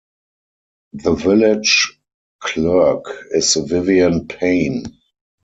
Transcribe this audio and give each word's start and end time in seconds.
The 0.93 1.13
Village 1.13 1.99
Clerk 2.39 3.05
is 3.33 3.53
Vivian 3.53 4.27
Payne. 4.27 4.97